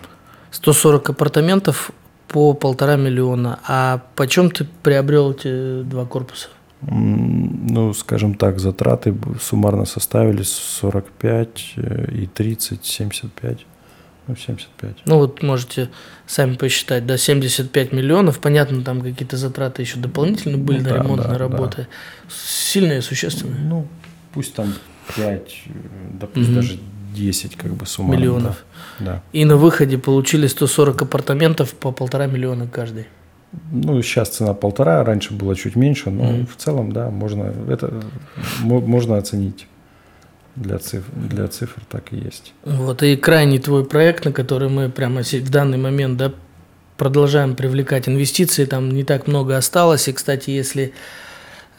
[0.51, 1.91] 140 апартаментов
[2.27, 3.59] по полтора миллиона.
[3.67, 6.47] А почем ты приобрел эти два корпуса?
[6.87, 13.65] Ну, скажем так, затраты суммарно составили 45 э, и 30, 75.
[14.27, 14.95] Ну, 75.
[15.05, 15.89] Ну вот можете
[16.25, 18.39] сами посчитать, да, 75 миллионов.
[18.39, 21.87] Понятно, там какие-то затраты еще дополнительно были Ну на да, ремонтные да, работы.
[22.29, 23.61] Сильные, существенные.
[23.61, 23.87] Ну,
[24.33, 24.73] пусть там
[25.15, 25.63] 5,
[26.19, 26.79] да пусть даже
[27.13, 28.15] 10 как бы суммарно.
[28.15, 28.21] да.
[28.21, 28.65] Миллионов.
[28.99, 29.23] Да.
[29.33, 33.07] И на выходе получили 140 апартаментов по полтора миллиона каждый.
[33.71, 36.47] Ну, сейчас цена полтора, раньше было чуть меньше, но Мгм.
[36.47, 38.01] в целом, да, можно, это
[38.61, 39.67] мо- можно оценить.
[40.55, 42.53] Для цифр, для цифр так и есть.
[42.65, 46.33] Вот, и крайний твой проект, на который мы прямо в данный момент да,
[46.97, 50.07] продолжаем привлекать инвестиции, там не так много осталось.
[50.09, 50.93] И, кстати, если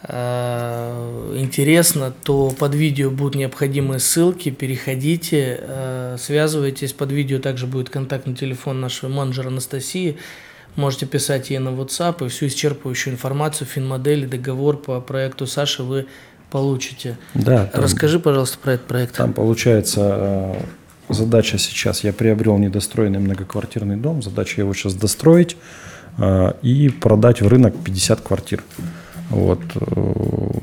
[0.08, 6.92] э, интересно, то под видео будут необходимые ссылки, переходите, э, связывайтесь.
[6.92, 10.16] Под видео также будет контактный телефон нашего менеджера Анастасии.
[10.76, 16.06] Можете писать ей на WhatsApp, и всю исчерпывающую информацию, финмодели, договор по проекту Саши вы
[16.50, 17.18] получите.
[17.35, 19.16] Да, там, Расскажи, пожалуйста, про этот проект.
[19.16, 20.54] там получается
[21.08, 25.56] э, задача сейчас, я приобрел недостроенный многоквартирный дом, задача его сейчас достроить
[26.18, 28.62] э, и продать в рынок 50 квартир.
[29.28, 29.61] Вот.
[29.74, 29.78] э,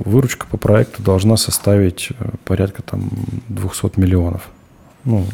[0.06, 2.10] Выручка по проекту должна составить
[2.46, 3.10] порядка там
[3.50, 4.50] 200 миллионов.
[5.06, 5.26] Ну,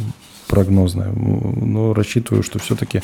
[0.47, 1.08] прогнозная.
[1.08, 3.01] М, Но рассчитываю, что все-таки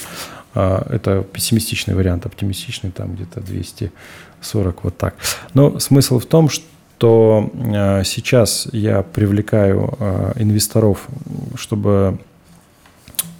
[0.54, 5.15] это пессимистичный вариант, оптимистичный там где-то 240, вот так.
[5.54, 11.08] Но смысл в том, что э, сейчас я привлекаю э, инвесторов,
[11.56, 12.19] чтобы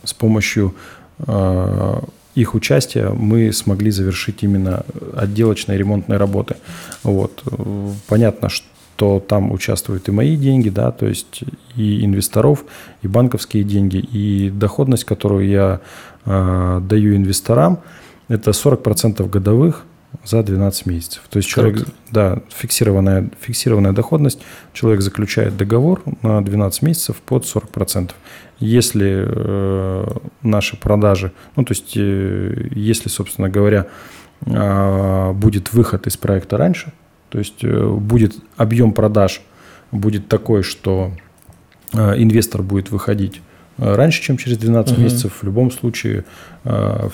[0.04, 0.74] с помощью
[2.34, 4.84] их участия мы смогли завершить именно
[5.16, 6.56] отделочные ремонтные работы.
[7.04, 7.44] Вот.
[8.08, 8.66] Понятно, что
[9.20, 11.44] там участвуют и мои деньги, да, то есть
[11.76, 12.66] и инвесторов,
[13.02, 15.82] и банковские деньги, и доходность, которую я
[16.26, 17.80] э, даю инвесторам,
[18.28, 19.86] это 40% годовых
[20.26, 21.24] за 12 месяцев.
[21.30, 21.92] То есть человек, Круто.
[22.12, 24.40] да, фиксированная, фиксированная доходность,
[24.74, 28.12] человек заключает договор на 12 месяцев под 40%.
[28.60, 30.06] Если э,
[30.44, 33.88] наши продажи, ну то есть э, если, собственно говоря,
[34.46, 36.94] э, будет выход из проекта раньше,
[37.32, 39.42] то есть э, будет объем продаж
[39.92, 41.12] будет такой, что
[41.94, 43.42] инвестор будет выходить
[43.78, 45.02] раньше, чем через 12 угу.
[45.02, 46.24] месяцев, в любом случае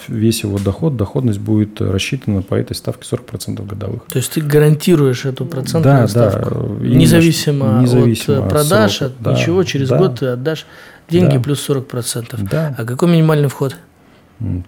[0.08, 4.04] весь его доход, доходность будет рассчитана по этой ставке 40% годовых.
[4.04, 6.78] То есть ты гарантируешь эту процентную да, ставку?
[6.80, 9.98] Да, независимо, независимо от продаж, от, да, ничего, через да.
[9.98, 10.68] год ты отдашь
[11.10, 11.40] деньги да.
[11.40, 12.48] плюс 40%.
[12.50, 12.76] Да.
[12.78, 13.76] А какой минимальный вход?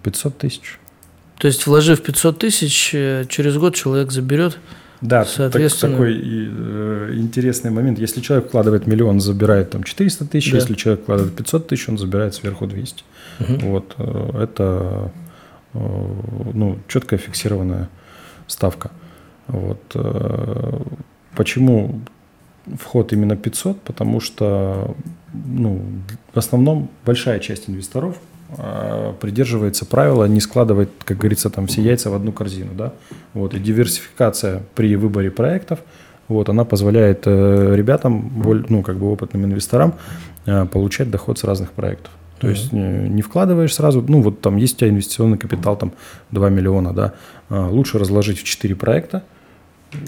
[0.03, 0.79] 500 тысяч.
[1.37, 4.59] То есть, вложив 500 тысяч, э, через год человек заберет
[5.01, 5.93] да, соответственно...
[5.93, 7.99] так, такой э, интересный момент.
[7.99, 10.57] Если человек вкладывает миллион, забирает там 400 тысяч, да.
[10.57, 13.03] если человек вкладывает 500 тысяч, он забирает сверху 200.
[13.39, 13.53] Угу.
[13.61, 15.11] Вот, э, это
[15.73, 15.79] э,
[16.53, 17.89] ну, четкая фиксированная
[18.47, 18.91] ставка.
[19.47, 20.81] Вот, э,
[21.35, 22.01] почему
[22.77, 23.81] вход именно 500?
[23.81, 24.95] Потому что
[25.33, 25.81] ну,
[26.33, 28.17] в основном большая часть инвесторов
[29.21, 32.93] придерживается правила не складывать, как говорится, там все яйца в одну корзину, да,
[33.33, 35.79] вот, и диверсификация при выборе проектов,
[36.29, 38.31] вот, она позволяет э, ребятам,
[38.69, 39.95] ну, как бы опытным инвесторам
[40.45, 42.11] э, получать доход с разных проектов.
[42.39, 42.51] То mm-hmm.
[42.51, 45.91] есть не, вкладываешь сразу, ну, вот там есть у тебя инвестиционный капитал, там
[46.31, 47.13] 2 миллиона, да,
[47.49, 49.23] э, лучше разложить в 4 проекта,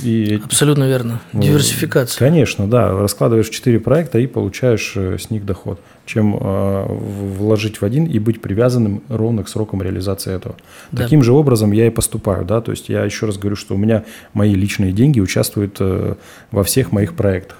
[0.03, 1.21] и, Абсолютно верно.
[1.33, 2.19] Диверсификация.
[2.19, 2.91] Конечно, да.
[2.91, 8.19] Раскладываешь 4 проекта и получаешь э, с них доход, чем э, вложить в один и
[8.19, 10.55] быть привязанным ровно к срокам реализации этого.
[10.91, 11.03] Да.
[11.03, 12.45] Таким же образом я и поступаю.
[12.45, 12.61] Да?
[12.61, 16.15] То есть я еще раз говорю, что у меня мои личные деньги участвуют э,
[16.51, 17.57] во всех моих проектах.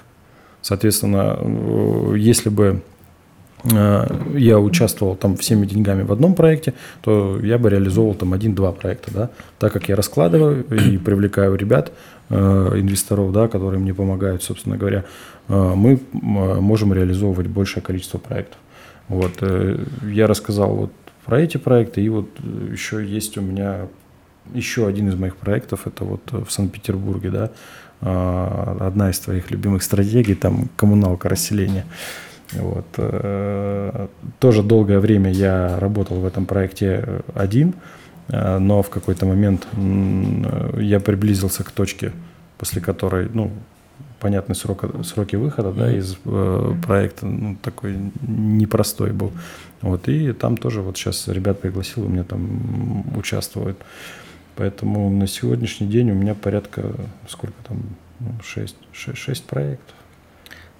[0.60, 2.82] Соответственно, э, если бы
[3.64, 9.12] я участвовал там всеми деньгами в одном проекте, то я бы реализовывал там один-два проекта,
[9.14, 11.92] да, так как я раскладываю и привлекаю ребят,
[12.28, 15.04] э, инвесторов, да, которые мне помогают, собственно говоря,
[15.48, 18.58] э, мы можем реализовывать большее количество проектов.
[19.08, 19.42] Вот,
[20.04, 20.92] я рассказал вот
[21.26, 22.28] про эти проекты, и вот
[22.70, 23.88] еще есть у меня
[24.54, 27.50] еще один из моих проектов, это вот в Санкт-Петербурге, да,
[28.00, 31.84] одна из твоих любимых стратегий, там коммуналка расселения.
[32.52, 32.86] Вот.
[32.96, 37.74] Э, тоже долгое время я работал в этом проекте один,
[38.28, 39.66] э, но в какой-то момент
[40.78, 42.12] я приблизился к точке,
[42.58, 43.50] после которой, ну,
[44.22, 49.32] понятный срок, сроки выхода да, из э, проекта ну, такой непростой был.
[49.80, 53.78] Вот, и там тоже вот сейчас ребят пригласил, у меня там участвуют.
[54.54, 56.92] Поэтому на сегодняшний день у меня порядка,
[57.28, 57.82] сколько там,
[58.44, 59.96] 6, 6, 6 проектов.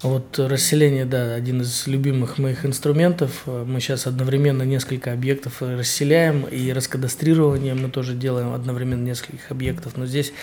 [0.03, 3.43] Вот расселение, да, один из любимых моих инструментов.
[3.45, 9.93] Мы сейчас одновременно несколько объектов расселяем, и раскадастрирование мы тоже делаем одновременно нескольких объектов.
[9.95, 10.33] Но здесь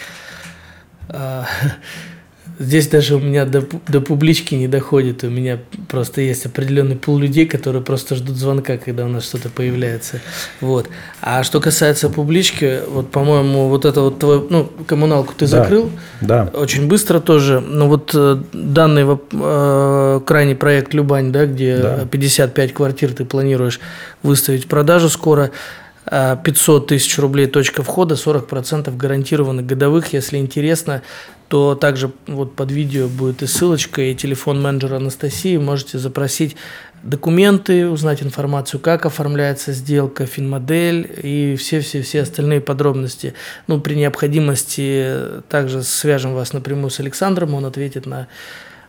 [1.08, 1.46] а,
[2.58, 5.24] Здесь даже у меня до, до публички не доходит.
[5.24, 9.48] У меня просто есть определенный пул людей, которые просто ждут звонка, когда у нас что-то
[9.48, 10.20] появляется.
[10.60, 10.88] Вот.
[11.22, 15.62] А что касается публички, вот, по-моему, вот это вот твой, ну, коммуналку ты да.
[15.62, 15.90] закрыл.
[16.20, 16.50] Да.
[16.52, 17.60] Очень быстро тоже.
[17.60, 22.04] Но вот э, данный э, крайний проект Любань, да, где да.
[22.04, 23.80] 55 квартир ты планируешь
[24.22, 25.50] выставить в продажу скоро.
[26.10, 30.12] 500 тысяч рублей точка входа, 40% гарантированных годовых.
[30.12, 31.02] Если интересно,
[31.48, 35.56] то также вот под видео будет и ссылочка, и телефон менеджера Анастасии.
[35.56, 36.56] Можете запросить
[37.04, 43.34] документы, узнать информацию, как оформляется сделка, финмодель и все-все-все остальные подробности.
[43.68, 48.26] Ну, при необходимости также свяжем вас напрямую с Александром, он ответит на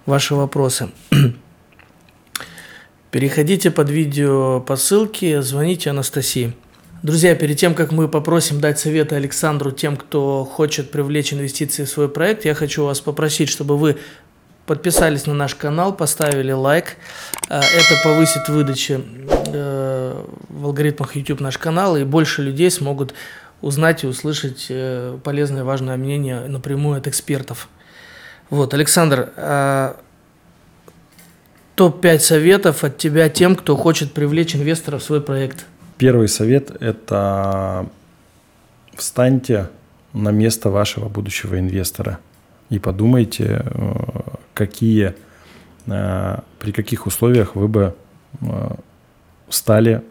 [0.07, 0.89] ваши вопросы.
[3.11, 6.53] Переходите под видео по ссылке, звоните Анастасии.
[7.03, 11.89] Друзья, перед тем, как мы попросим дать советы Александру тем, кто хочет привлечь инвестиции в
[11.89, 13.97] свой проект, я хочу вас попросить, чтобы вы
[14.67, 16.97] подписались на наш канал, поставили лайк.
[17.49, 19.01] Э, это повысит выдачи
[19.47, 23.15] э, в алгоритмах YouTube наш канал, и больше людей смогут
[23.63, 27.67] узнать и услышать э, полезное, важное мнение напрямую от экспертов.
[28.51, 29.31] Вот, Александр,
[31.75, 35.65] топ-5 советов от тебя тем, кто хочет привлечь инвестора в свой проект–
[36.01, 37.87] Первый совет– это
[38.95, 39.69] встаньте
[40.13, 42.17] на место вашего будущего инвестора
[42.71, 43.93] и подумайте, э,
[44.55, 45.13] какие,
[45.85, 47.95] э, при каких условиях вы бы
[48.41, 48.71] э,
[49.49, 50.01] стали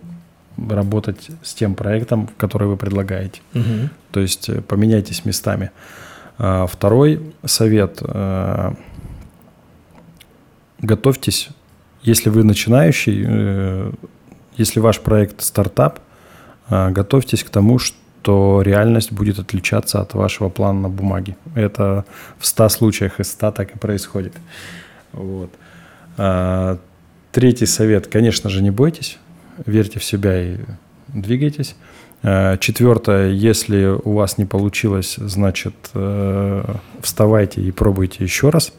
[0.57, 3.41] работать с тем проектом, который вы предлагаете.
[3.55, 3.88] Угу.
[4.12, 5.72] То есть поменяйтесь местами.
[6.36, 8.01] Второй совет.
[10.78, 11.49] Готовьтесь,
[12.03, 13.93] если вы начинающий,
[14.57, 16.01] если ваш проект стартап,
[16.68, 21.36] а, готовьтесь к тому, что реальность будет отличаться от вашего плана на бумаге.
[21.55, 22.05] Это
[22.38, 24.34] в 100 случаях из 100 так и происходит.
[25.12, 25.51] Вот.
[26.16, 26.78] А,
[27.32, 29.18] третий совет, конечно же, не бойтесь,
[29.66, 30.57] верьте в себя и
[31.09, 31.76] двигайтесь.
[32.22, 38.72] А, четвертое, если у вас не получилось, значит, э, вставайте и пробуйте еще раз.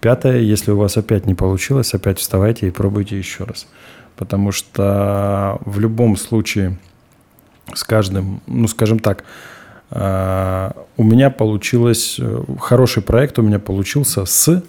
[0.00, 3.66] Пятое, если у вас опять не получилось, опять вставайте и пробуйте еще раз.
[4.16, 6.78] Потому что в любом случае
[7.74, 9.24] с каждым, ну скажем так,
[9.90, 14.62] э, у меня получилось, э, хороший проект у меня получился с,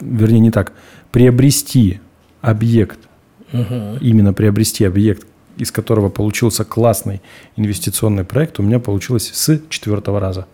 [0.00, 0.72] вернее не так,
[1.10, 2.00] приобрести
[2.40, 2.98] объект,
[3.52, 3.98] угу.
[4.00, 7.22] именно приобрести объект, из которого получился классный
[7.56, 10.46] инвестиционный проект, у меня получилось с четвертого раза.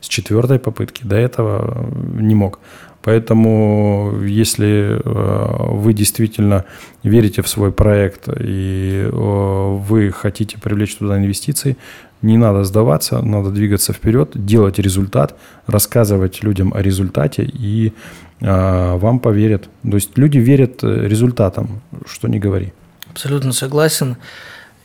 [0.00, 1.04] С четвертой попытки.
[1.04, 2.60] До этого не мог.
[3.06, 6.64] Поэтому, если э, вы действительно
[7.04, 11.76] верите в свой проект и э, вы хотите привлечь туда инвестиции,
[12.20, 15.36] не надо сдаваться, надо двигаться вперед, делать результат,
[15.68, 17.92] рассказывать людям о результате, и
[18.40, 19.68] э, вам поверят.
[19.88, 22.72] То есть люди верят результатам, что не говори.
[23.12, 24.16] Абсолютно согласен.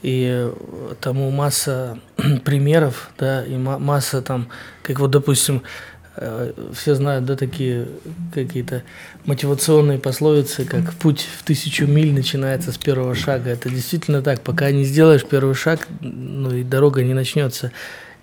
[0.03, 0.47] И
[0.99, 1.97] тому масса
[2.45, 4.47] примеров, да, и масса там,
[4.83, 5.63] как вот, допустим,
[6.73, 7.87] все знают, да, такие
[8.33, 8.83] какие-то
[9.25, 13.49] мотивационные пословицы, как «путь в тысячу миль начинается с первого шага».
[13.51, 14.41] Это действительно так.
[14.41, 17.71] Пока не сделаешь первый шаг, ну и дорога не начнется.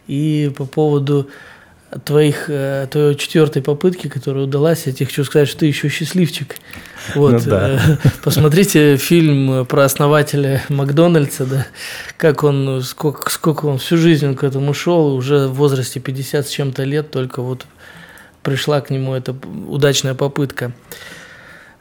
[0.07, 1.31] И по поводу
[2.05, 6.57] твоих, э, твоей четвертой попытки, которая удалась, я тебе хочу сказать, что ты еще счастливчик.
[7.15, 7.33] Вот.
[7.33, 7.71] Ну, да.
[7.71, 11.67] Э, посмотрите фильм про основателя Макдональдса, да,
[12.19, 16.47] как он, сколько, сколько он всю жизнь он к этому шел, уже в возрасте 50
[16.47, 17.65] с чем-то лет, только вот
[18.49, 19.37] пришла к нему эта
[19.69, 20.73] удачная попытка.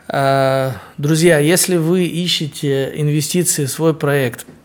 [0.09, 4.45] А, друзья, если вы ищете инвестиции в свой проект–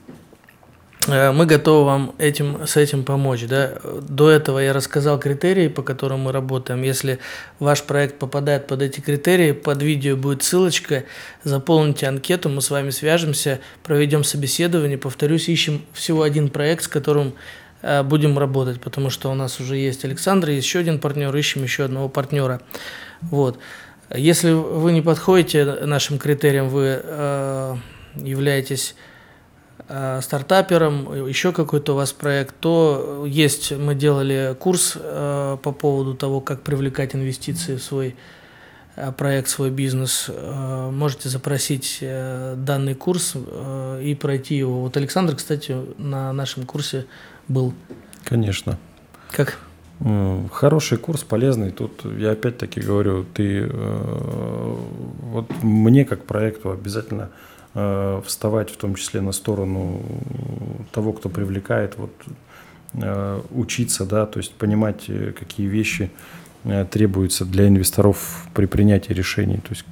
[1.09, 3.45] Э, мы готовы вам этим, с этим помочь.
[3.47, 3.79] Да?
[4.09, 6.83] До этого я рассказал критерии, по которым мы работаем.
[6.83, 7.19] Если
[7.59, 11.05] ваш проект попадает под эти критерии, под видео будет ссылочка,
[11.45, 14.99] заполните анкету, мы с вами свяжемся, проведем собеседование.
[14.99, 17.35] Повторюсь, ищем всего один проект, с которым
[18.05, 21.85] будем работать, потому что у нас уже есть Александр, есть еще один партнер, ищем еще
[21.85, 22.61] одного партнера.
[23.22, 23.59] Вот.
[24.14, 27.76] Если вы не подходите нашим критериям, вы э,
[28.16, 28.95] являетесь
[29.89, 36.14] Э, стартапером, еще какой-то у вас проект, то есть, мы делали курс э, по поводу
[36.14, 38.16] того, как привлекать инвестиции в свой
[38.97, 40.30] э, проект, свой бизнес.
[40.93, 44.80] Можете запросить данный курс и пройти его.
[44.80, 47.07] Вот Александр, кстати, на нашем курсе
[47.49, 47.74] был.
[48.24, 48.78] Конечно.
[49.30, 49.59] Как?
[50.53, 51.70] Хороший курс, полезный.
[51.70, 57.30] Тут я опять-таки говорю, ты вот мне как проекту обязательно
[57.74, 60.03] Э, вставать в том числе на сторону
[60.93, 62.11] того, кто привлекает, вот,
[62.93, 66.11] э, учиться, да, то есть понимать, э, какие вещи
[66.93, 69.84] требуются для инвесторов при принятии решений, то есть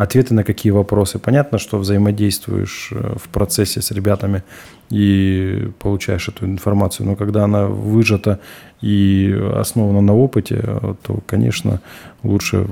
[0.00, 1.18] ответы на какие вопросы.
[1.18, 4.42] Понятно, что взаимодействуешь в процессе с ребятами
[4.88, 8.40] и получаешь эту информацию, но когда она выжата
[8.80, 10.62] и основана на опыте,
[11.02, 11.80] то, конечно,
[12.22, 12.66] лучше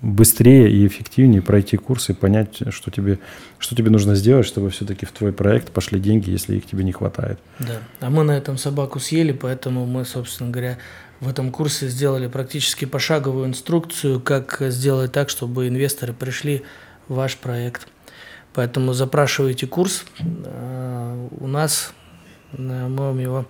[0.00, 3.18] быстрее и эффективнее пройти курс и понять, что тебе,
[3.58, 6.92] что тебе нужно сделать, чтобы все-таки в твой проект пошли деньги, если их тебе не
[6.92, 7.38] хватает.
[7.58, 7.78] Да.
[7.98, 10.78] А мы на этом собаку съели, поэтому мы, собственно говоря,
[11.20, 16.64] в этом курсе сделали практически пошаговую инструкцию, как сделать так, чтобы инвесторы пришли
[17.08, 17.86] в ваш проект.
[18.54, 20.04] Поэтому запрашивайте курс.
[20.18, 21.92] Э, у нас
[22.52, 23.46] э, мы вам его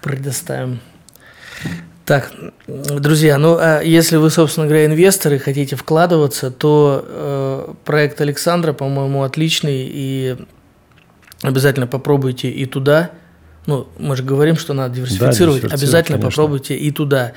[0.00, 0.80] предоставим.
[2.04, 2.32] Так,
[2.66, 9.22] друзья, ну а если вы, собственно говоря, инвесторы, хотите вкладываться, то э, проект Александра, по-моему,
[9.22, 10.36] отличный, и
[11.42, 13.12] обязательно попробуйте и туда.
[13.66, 15.62] Ну, мы же говорим, что надо диверсифицировать.
[15.62, 16.30] Да, обязательно конечно.
[16.30, 17.32] попробуйте и туда.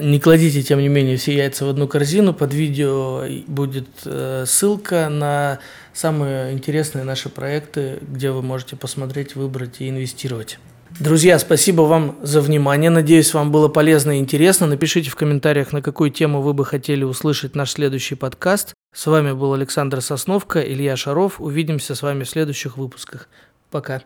[0.00, 2.34] Не кладите, тем не менее, все яйца в одну корзину.
[2.34, 5.60] Под видео будет э, ссылка на
[5.92, 10.58] самые интересные наши проекты, где вы можете посмотреть, выбрать и инвестировать.
[10.98, 12.90] Друзья, спасибо вам за внимание.
[12.90, 14.66] Надеюсь, вам было полезно и интересно.
[14.66, 18.72] Напишите в комментариях, на какую тему вы бы хотели услышать наш следующий подкаст.
[18.94, 21.40] С вами был Александр Сосновка, Илья Шаров.
[21.40, 23.28] Увидимся с вами в следующих выпусках.
[23.70, 24.02] Пока.